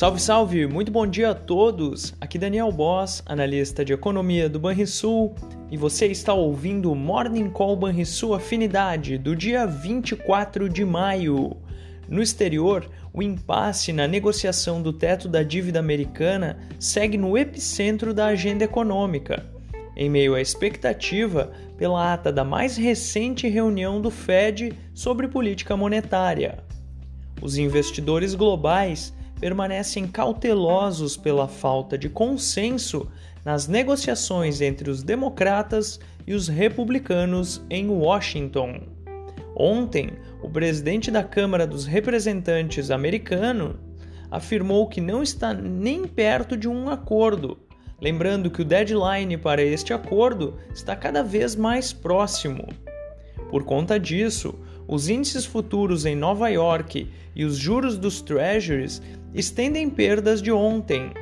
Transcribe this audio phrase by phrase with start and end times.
[0.00, 0.66] Salve, salve!
[0.66, 2.14] Muito bom dia a todos!
[2.18, 5.34] Aqui Daniel Boss, analista de economia do Banrisul,
[5.70, 11.54] e você está ouvindo o Morning Call Banrisul Afinidade do dia 24 de maio.
[12.08, 18.28] No exterior, o impasse na negociação do teto da dívida americana segue no epicentro da
[18.28, 19.44] agenda econômica,
[19.94, 26.64] em meio à expectativa pela ata da mais recente reunião do Fed sobre política monetária.
[27.42, 33.10] Os investidores globais permanecem cautelosos pela falta de consenso
[33.44, 38.82] nas negociações entre os democratas e os republicanos em Washington.
[39.56, 40.10] Ontem,
[40.42, 43.80] o presidente da Câmara dos Representantes americano
[44.30, 47.58] afirmou que não está nem perto de um acordo,
[48.00, 52.68] lembrando que o deadline para este acordo está cada vez mais próximo.
[53.50, 54.54] Por conta disso,
[54.90, 59.00] os índices futuros em Nova York e os juros dos treasuries
[59.32, 61.12] estendem perdas de ontem,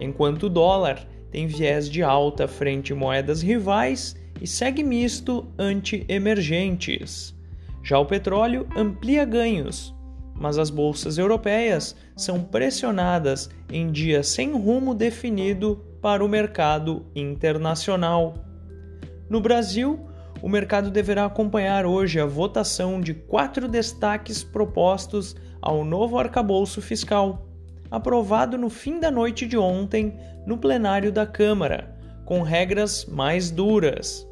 [0.00, 7.32] enquanto o dólar tem viés de alta frente moedas rivais e segue misto ante emergentes.
[7.80, 9.94] Já o petróleo amplia ganhos,
[10.34, 18.34] mas as bolsas europeias são pressionadas em dia sem rumo definido para o mercado internacional.
[19.30, 20.08] No Brasil,
[20.42, 27.46] o mercado deverá acompanhar hoje a votação de quatro destaques propostos ao novo arcabouço fiscal,
[27.88, 34.28] aprovado no fim da noite de ontem no plenário da Câmara, com regras mais duras.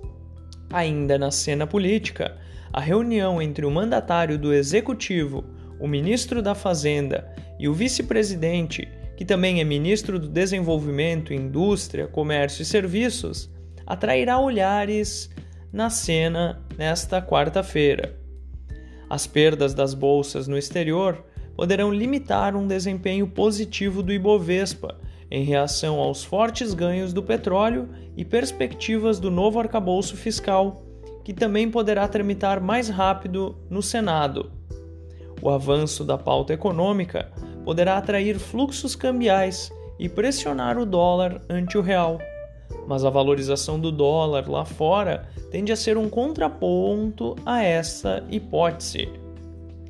[0.72, 2.36] Ainda na cena política,
[2.72, 5.44] a reunião entre o mandatário do Executivo,
[5.78, 12.62] o ministro da Fazenda e o vice-presidente, que também é ministro do Desenvolvimento, Indústria, Comércio
[12.62, 13.48] e Serviços,
[13.86, 15.30] atrairá olhares
[15.72, 18.18] na cena nesta quarta-feira.
[19.08, 21.24] As perdas das bolsas no exterior
[21.56, 24.98] poderão limitar um desempenho positivo do Ibovespa
[25.30, 30.82] em reação aos fortes ganhos do petróleo e perspectivas do novo arcabouço fiscal,
[31.24, 34.50] que também poderá tramitar mais rápido no Senado.
[35.40, 37.30] O avanço da pauta econômica
[37.64, 42.18] poderá atrair fluxos cambiais e pressionar o dólar ante o real
[42.86, 49.08] mas a valorização do dólar lá fora tende a ser um contraponto a essa hipótese.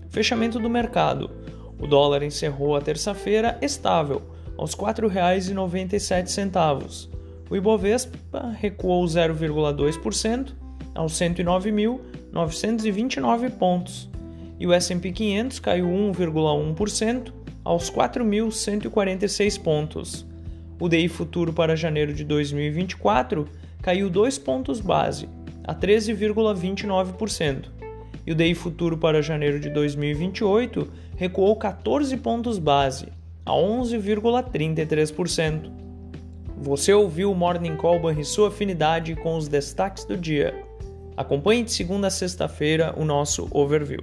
[0.08, 1.30] Fechamento do mercado.
[1.78, 4.22] O dólar encerrou a terça-feira estável,
[4.58, 7.08] aos R$ 4,97.
[7.48, 10.52] O Ibovespa recuou 0,2%
[10.94, 14.08] aos 109.929 pontos.
[14.58, 17.32] E o S&P 500 caiu 1,1%
[17.64, 20.26] aos 4.146 pontos.
[20.80, 23.46] O DI futuro para janeiro de 2024
[23.82, 25.28] caiu 2 pontos base,
[25.62, 27.66] a 13,29%,
[28.26, 33.08] e o DI futuro para janeiro de 2028 recuou 14 pontos base,
[33.44, 35.70] a 11,33%.
[36.56, 40.64] Você ouviu o Morning Call e sua afinidade com os destaques do dia.
[41.14, 44.00] Acompanhe de segunda a sexta-feira o nosso overview.